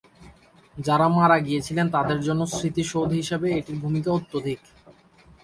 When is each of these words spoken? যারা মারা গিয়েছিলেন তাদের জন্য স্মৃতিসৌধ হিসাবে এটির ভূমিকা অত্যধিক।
যারা 0.75 1.07
মারা 1.09 1.37
গিয়েছিলেন 1.39 1.87
তাদের 1.95 2.19
জন্য 2.27 2.41
স্মৃতিসৌধ 2.53 3.09
হিসাবে 3.19 3.47
এটির 3.51 3.77
ভূমিকা 3.83 4.09
অত্যধিক। 4.11 4.59